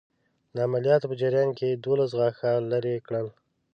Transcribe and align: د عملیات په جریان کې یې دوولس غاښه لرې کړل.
د 0.53 0.55
عملیات 0.67 1.01
په 1.09 1.15
جریان 1.21 1.49
کې 1.57 1.65
یې 1.71 1.79
دوولس 1.83 2.11
غاښه 2.19 2.51
لرې 2.71 2.95
کړل. 3.07 3.27